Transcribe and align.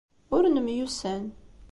Ur 0.35 0.43
nemyussan. 0.49 1.23